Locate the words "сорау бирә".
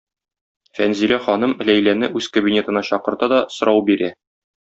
3.59-4.13